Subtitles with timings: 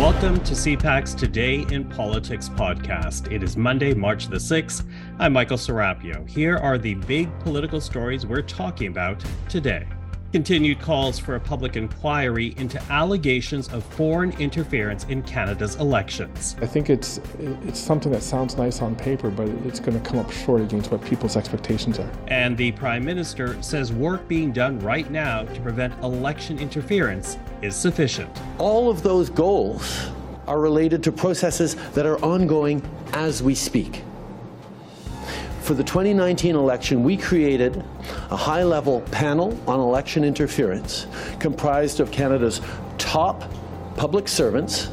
[0.00, 3.30] Welcome to CPAC's Today in Politics podcast.
[3.30, 4.86] It is Monday, March the 6th.
[5.18, 6.26] I'm Michael Serapio.
[6.26, 9.86] Here are the big political stories we're talking about today.
[10.32, 16.56] Continued calls for a public inquiry into allegations of foreign interference in Canada's elections.
[16.62, 20.18] I think it's it's something that sounds nice on paper, but it's going to come
[20.18, 22.10] up short against what people's expectations are.
[22.28, 27.76] And the Prime Minister says work being done right now to prevent election interference is
[27.76, 28.30] sufficient.
[28.58, 30.10] All of those goals
[30.46, 34.02] are related to processes that are ongoing as we speak
[35.70, 37.84] for the 2019 election, we created
[38.32, 41.06] a high level panel on election interference
[41.38, 42.60] comprised of Canada's
[42.98, 43.44] top
[43.94, 44.88] public servants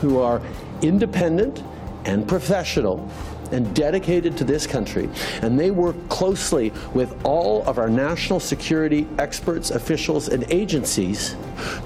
[0.00, 0.40] who are
[0.80, 1.64] independent
[2.04, 3.10] and professional
[3.48, 5.08] and dedicated to this country.
[5.42, 11.36] And they work closely with all of our national security experts, officials, and agencies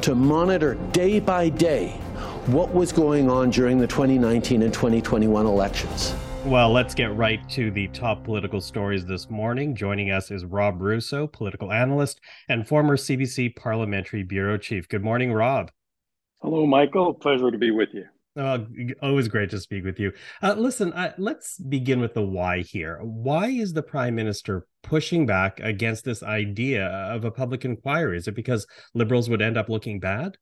[0.02, 1.90] to monitor day by day
[2.46, 6.14] what was going on during the 2019 and 2021 elections.
[6.44, 9.74] Well, let's get right to the top political stories this morning.
[9.74, 14.88] Joining us is Rob Russo, political analyst and former CBC parliamentary bureau chief.
[14.88, 15.70] Good morning, Rob.
[16.40, 17.12] Hello, Michael.
[17.12, 18.04] Pleasure to be with you.
[18.36, 18.58] Uh,
[19.02, 20.12] always great to speak with you.
[20.40, 23.00] Uh, listen, uh, let's begin with the why here.
[23.02, 28.16] Why is the prime minister pushing back against this idea of a public inquiry?
[28.16, 30.36] Is it because liberals would end up looking bad?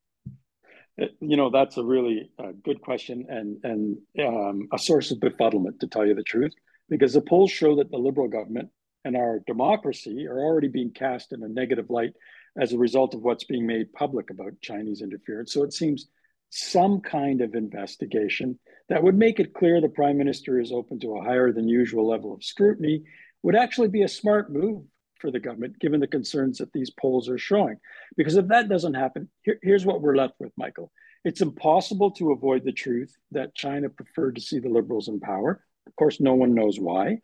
[0.99, 5.81] You know, that's a really uh, good question and, and um, a source of befuddlement,
[5.81, 6.53] to tell you the truth,
[6.89, 8.69] because the polls show that the Liberal government
[9.05, 12.13] and our democracy are already being cast in a negative light
[12.61, 15.55] as a result of what's being made public about Chinese interference.
[15.55, 16.09] So it seems
[16.51, 21.17] some kind of investigation that would make it clear the prime minister is open to
[21.17, 23.05] a higher than usual level of scrutiny
[23.43, 24.83] would actually be a smart move
[25.21, 27.77] for the government, given the concerns that these polls are showing.
[28.17, 30.93] Because if that doesn't happen, here, here's what we're left with, Michael.
[31.25, 35.65] It's impossible to avoid the truth that China preferred to see the liberals in power.
[35.87, 37.19] Of course, no one knows why.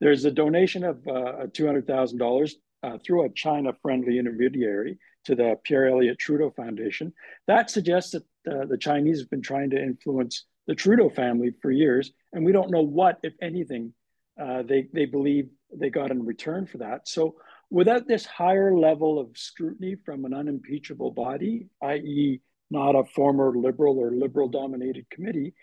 [0.00, 2.52] There's a donation of uh, $200,000
[2.82, 7.12] uh, through a China friendly intermediary to the Pierre Elliott Trudeau Foundation.
[7.46, 11.70] That suggests that uh, the Chinese have been trying to influence the Trudeau family for
[11.70, 13.92] years, and we don't know what, if anything,
[14.40, 17.08] uh, they, they believe they got in return for that.
[17.08, 17.36] So
[17.70, 22.40] without this higher level of scrutiny from an unimpeachable body, i.e.,
[22.70, 25.54] not a former liberal or liberal dominated committee,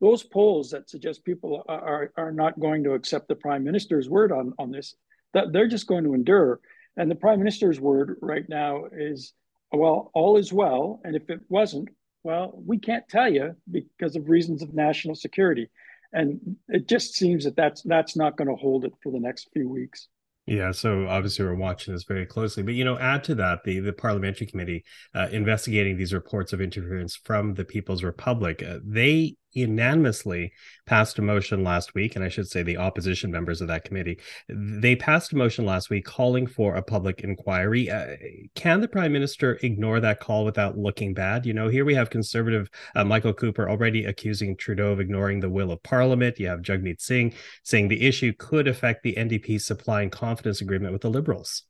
[0.00, 4.32] those polls that suggest people are, are not going to accept the prime minister's word
[4.32, 4.96] on, on this,
[5.34, 6.60] that they're just going to endure.
[6.96, 9.32] And the prime minister's word right now is,
[9.72, 11.00] well, all is well.
[11.04, 11.88] And if it wasn't,
[12.24, 15.70] well, we can't tell you because of reasons of national security
[16.12, 19.48] and it just seems that that's that's not going to hold it for the next
[19.52, 20.08] few weeks.
[20.46, 22.62] Yeah, so obviously we're watching this very closely.
[22.62, 24.84] But you know, add to that the the parliamentary committee
[25.14, 28.62] uh, investigating these reports of interference from the People's Republic.
[28.62, 30.52] Uh, they unanimously
[30.86, 34.18] passed a motion last week, and I should say the opposition members of that committee,
[34.48, 37.90] they passed a motion last week calling for a public inquiry.
[37.90, 38.16] Uh,
[38.54, 41.46] can the prime minister ignore that call without looking bad?
[41.46, 45.50] You know, here we have conservative uh, Michael Cooper already accusing Trudeau of ignoring the
[45.50, 46.38] will of parliament.
[46.38, 50.92] You have Jagmeet Singh saying the issue could affect the NDP supply and confidence agreement
[50.92, 51.64] with the Liberals.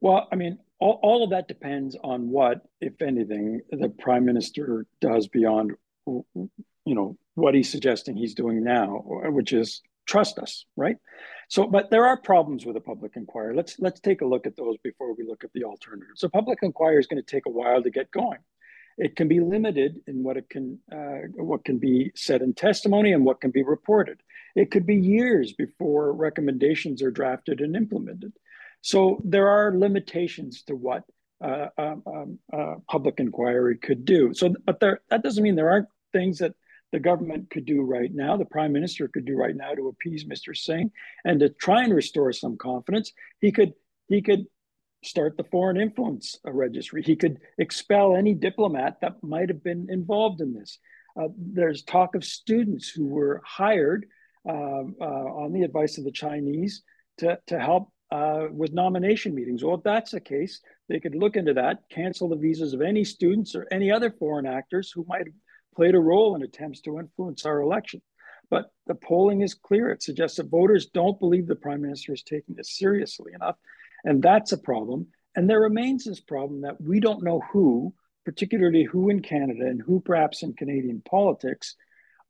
[0.00, 4.86] Well, I mean, all, all of that depends on what, if anything, the prime minister
[5.00, 5.72] does beyond
[6.34, 10.96] you know what he's suggesting he's doing now, which is trust us, right?
[11.48, 13.54] So, but there are problems with a public inquiry.
[13.54, 16.20] Let's let's take a look at those before we look at the alternatives.
[16.20, 18.38] So, public inquiry is going to take a while to get going.
[18.98, 23.12] It can be limited in what it can uh, what can be said in testimony
[23.12, 24.20] and what can be reported.
[24.56, 28.32] It could be years before recommendations are drafted and implemented.
[28.80, 31.04] So there are limitations to what
[31.42, 34.34] uh, um, um, uh, public inquiry could do.
[34.34, 36.54] So, but there, that doesn't mean there aren't things that
[36.92, 40.24] the government could do right now, the prime minister could do right now to appease
[40.24, 40.56] Mr.
[40.56, 40.90] Singh
[41.24, 43.12] and to try and restore some confidence.
[43.40, 43.74] He could
[44.08, 44.46] he could
[45.04, 47.02] start the foreign influence registry.
[47.02, 50.78] He could expel any diplomat that might have been involved in this.
[51.18, 54.06] Uh, there's talk of students who were hired
[54.48, 56.82] uh, uh, on the advice of the Chinese
[57.18, 59.62] to, to help uh, with nomination meetings.
[59.62, 63.04] Well, if that's the case, they could look into that, cancel the visas of any
[63.04, 65.26] students or any other foreign actors who might
[65.78, 68.02] played a role in attempts to influence our election.
[68.50, 69.90] But the polling is clear.
[69.90, 73.54] It suggests that voters don't believe the prime minister is taking this seriously enough.
[74.04, 75.06] And that's a problem.
[75.36, 77.94] And there remains this problem that we don't know who,
[78.24, 81.76] particularly who in Canada and who perhaps in Canadian politics,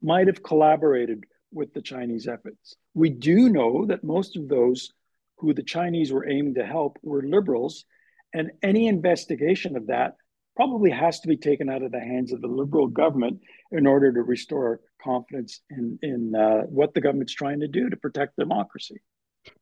[0.02, 2.76] might have collaborated with the Chinese efforts.
[2.92, 4.92] We do know that most of those
[5.38, 7.86] who the Chinese were aiming to help were liberals,
[8.34, 10.17] and any investigation of that
[10.58, 13.38] probably has to be taken out of the hands of the Liberal government
[13.70, 17.96] in order to restore confidence in, in uh, what the government's trying to do to
[17.96, 18.96] protect democracy.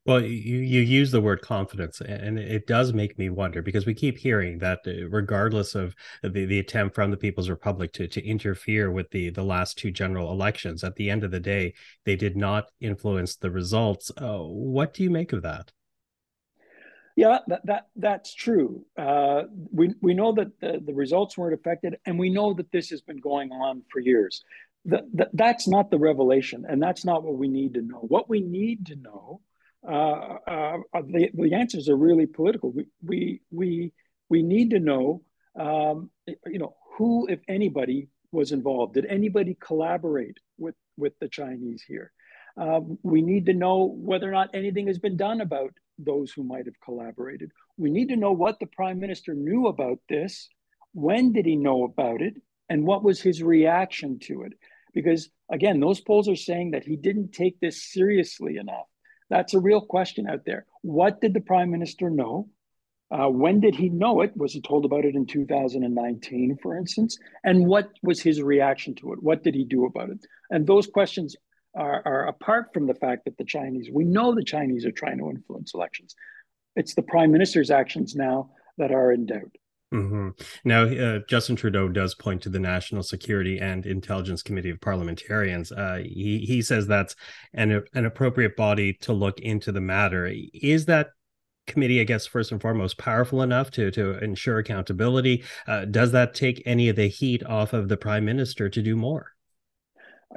[0.07, 3.93] Well, you, you use the word confidence, and it does make me wonder because we
[3.93, 8.27] keep hearing that, uh, regardless of the, the attempt from the People's Republic to, to
[8.27, 11.75] interfere with the, the last two general elections, at the end of the day,
[12.07, 14.11] they did not influence the results.
[14.17, 15.73] Uh, what do you make of that?
[17.17, 18.85] Yeah, that, that that's true.
[18.97, 22.91] Uh, we we know that the, the results weren't affected, and we know that this
[22.91, 24.45] has been going on for years.
[24.85, 27.99] The, the, that's not the revelation, and that's not what we need to know.
[27.99, 29.41] What we need to know
[29.87, 32.73] uh, uh, the, the answers are really political.
[32.73, 33.93] We, we, we,
[34.29, 35.23] we need to know,
[35.59, 38.95] um, you know, who, if anybody, was involved.
[38.95, 42.13] Did anybody collaborate with, with the Chinese here?
[42.57, 46.43] Um, we need to know whether or not anything has been done about those who
[46.43, 47.53] might have collaborated.
[47.77, 50.49] We need to know what the prime minister knew about this.
[50.93, 52.35] When did he know about it?
[52.69, 54.55] And what was his reaction to it?
[54.93, 58.87] Because again, those polls are saying that he didn't take this seriously enough.
[59.29, 60.67] That's a real question out there.
[60.83, 62.49] What did the prime minister know?
[63.11, 64.37] Uh, when did he know it?
[64.37, 67.19] Was he told about it in 2019, for instance?
[67.45, 69.23] And what was his reaction to it?
[69.23, 70.27] What did he do about it?
[70.51, 71.37] And those questions
[71.77, 75.19] are, are apart from the fact that the Chinese, we know the Chinese are trying
[75.19, 76.15] to influence elections.
[76.75, 79.57] It's the prime minister's actions now that are in doubt.
[79.95, 80.31] Mm-hmm.
[80.65, 85.71] Now, uh, Justin Trudeau does point to the National Security and Intelligence Committee of Parliamentarians.
[85.71, 87.15] Uh, he he says that's
[87.55, 90.31] an an appropriate body to look into the matter.
[90.53, 91.11] Is that
[91.69, 95.45] committee, I guess, first and foremost, powerful enough to to ensure accountability?
[95.69, 98.97] Uh, does that take any of the heat off of the Prime Minister to do
[98.97, 99.36] more?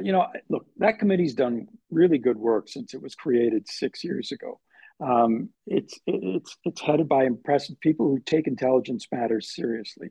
[0.02, 4.32] You know, look, that committee's done really good work since it was created six years
[4.32, 4.60] ago.
[5.02, 10.10] Um, it's it's it's headed by impressive people who take intelligence matters seriously,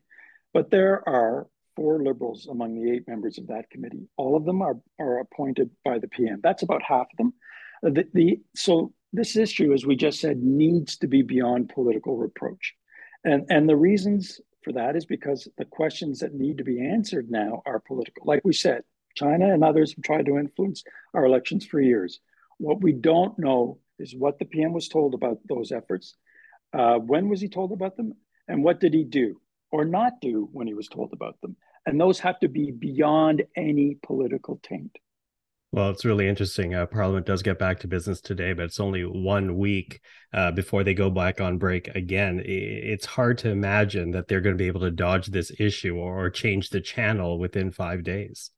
[0.54, 1.46] but there are
[1.76, 4.08] four liberals among the eight members of that committee.
[4.16, 6.40] All of them are are appointed by the PM.
[6.42, 7.34] That's about half of them.
[7.82, 12.74] The, the so this issue, as we just said, needs to be beyond political reproach,
[13.24, 17.30] and and the reasons for that is because the questions that need to be answered
[17.30, 18.24] now are political.
[18.26, 18.82] Like we said,
[19.18, 20.84] China and others have tried to influence
[21.14, 22.20] our elections for years.
[22.58, 26.14] What we don't know is what the PM was told about those efforts.
[26.72, 28.12] Uh, when was he told about them?
[28.46, 31.56] And what did he do or not do when he was told about them?
[31.84, 34.96] And those have to be beyond any political taint.
[35.70, 36.74] Well, it's really interesting.
[36.74, 40.00] Uh, Parliament does get back to business today, but it's only one week
[40.32, 42.42] uh, before they go back on break again.
[42.44, 46.30] It's hard to imagine that they're going to be able to dodge this issue or
[46.30, 48.50] change the channel within five days.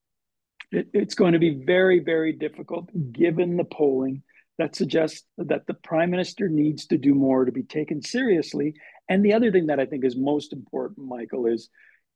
[0.70, 4.22] It, it's going to be very, very difficult given the polling
[4.58, 8.74] that suggests that the prime minister needs to do more to be taken seriously.
[9.08, 11.70] And the other thing that I think is most important, Michael, is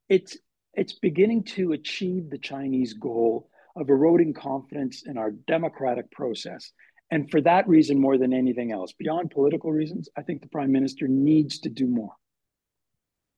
[0.08, 0.36] it's
[0.74, 6.72] it's beginning to achieve the Chinese goal of eroding confidence in our democratic process.
[7.10, 10.72] And for that reason, more than anything else, beyond political reasons, I think the prime
[10.72, 12.12] minister needs to do more.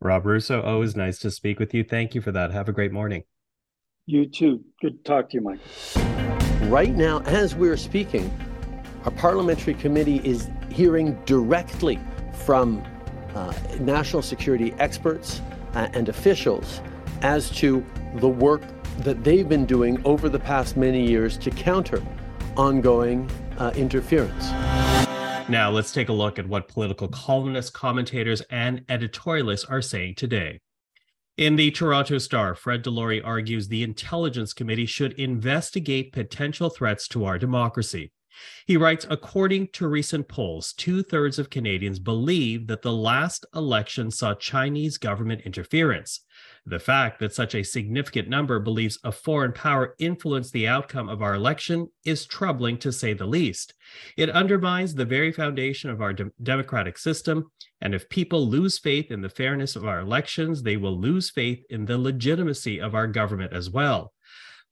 [0.00, 1.84] Rob Russo, always nice to speak with you.
[1.84, 2.52] Thank you for that.
[2.52, 3.24] Have a great morning.
[4.06, 4.64] You too.
[4.80, 5.58] Good to talk to you, Mike.
[6.70, 8.30] Right now, as we're speaking,
[9.04, 11.98] our parliamentary committee is hearing directly
[12.44, 12.84] from
[13.34, 15.42] uh, national security experts
[15.74, 16.80] uh, and officials
[17.22, 17.84] as to
[18.16, 18.62] the work
[18.98, 22.02] that they've been doing over the past many years to counter
[22.56, 24.50] ongoing uh, interference.
[25.48, 30.60] Now, let's take a look at what political columnists, commentators, and editorialists are saying today.
[31.36, 37.26] In the Toronto Star, Fred DeLorey argues the Intelligence Committee should investigate potential threats to
[37.26, 38.10] our democracy.
[38.66, 44.10] He writes According to recent polls, two thirds of Canadians believe that the last election
[44.10, 46.20] saw Chinese government interference.
[46.68, 51.22] The fact that such a significant number believes a foreign power influenced the outcome of
[51.22, 53.72] our election is troubling to say the least.
[54.16, 57.52] It undermines the very foundation of our de- democratic system.
[57.80, 61.64] And if people lose faith in the fairness of our elections, they will lose faith
[61.70, 64.12] in the legitimacy of our government as well.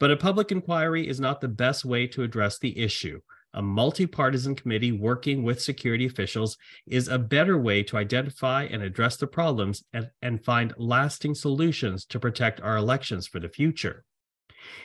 [0.01, 3.21] But a public inquiry is not the best way to address the issue
[3.55, 9.17] a multi-partisan committee working with security officials is a better way to identify and address
[9.17, 14.05] the problems and, and find lasting solutions to protect our elections for the future.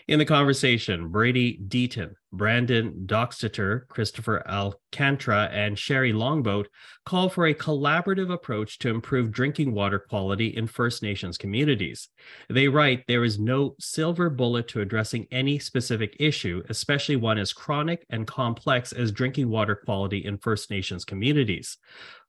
[0.08, 6.68] In the conversation, Brady Deaton, Brandon Doxtator, Christopher Alcantara, and Sherry Longboat
[7.06, 12.10] call for a collaborative approach to improve drinking water quality in First Nations communities.
[12.50, 17.54] They write there is no silver bullet to addressing any specific issue, especially one as
[17.54, 21.78] chronic and complex as drinking water quality in First Nations communities.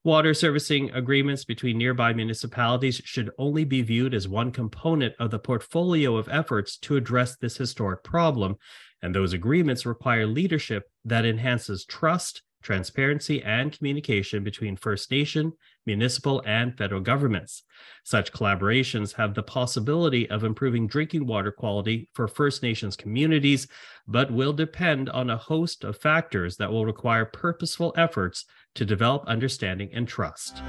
[0.02, 5.38] Water servicing agreements between nearby municipalities should only be viewed as one component of the
[5.38, 8.56] portfolio of efforts to address this historic problem,
[9.02, 15.52] and those agreements require leadership that enhances trust, transparency, and communication between First Nation,
[15.86, 17.62] municipal, and federal governments.
[18.04, 23.66] Such collaborations have the possibility of improving drinking water quality for First Nations communities,
[24.06, 29.24] but will depend on a host of factors that will require purposeful efforts to develop
[29.26, 30.62] understanding and trust.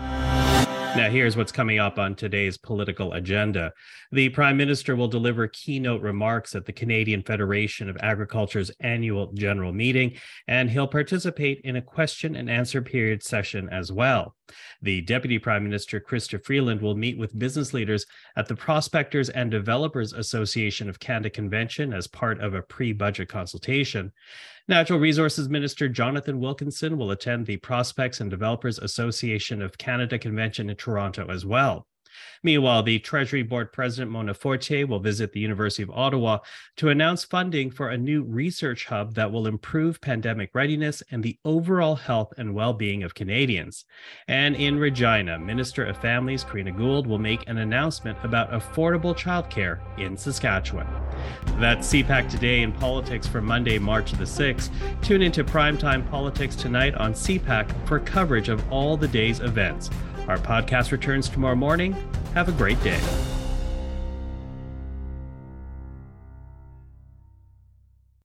[0.93, 3.71] Now, here's what's coming up on today's political agenda.
[4.11, 9.71] The Prime Minister will deliver keynote remarks at the Canadian Federation of Agriculture's annual general
[9.71, 10.17] meeting,
[10.49, 14.35] and he'll participate in a question and answer period session as well.
[14.81, 18.05] The Deputy Prime Minister, Chrystia Freeland, will meet with business leaders
[18.35, 23.29] at the Prospectors and Developers Association of Canada convention as part of a pre budget
[23.29, 24.11] consultation.
[24.71, 30.69] Natural Resources Minister Jonathan Wilkinson will attend the Prospects and Developers Association of Canada convention
[30.69, 31.85] in Toronto as well.
[32.43, 36.39] Meanwhile, the Treasury Board President Mona Fortier will visit the University of Ottawa
[36.77, 41.37] to announce funding for a new research hub that will improve pandemic readiness and the
[41.45, 43.85] overall health and well being of Canadians.
[44.27, 49.79] And in Regina, Minister of Families Karina Gould will make an announcement about affordable childcare
[49.99, 50.87] in Saskatchewan.
[51.59, 54.69] That's CPAC Today in Politics for Monday, March the 6th.
[55.01, 59.89] Tune into Primetime Politics tonight on CPAC for coverage of all the day's events.
[60.27, 61.95] Our podcast returns tomorrow morning.
[62.33, 62.99] Have a great day.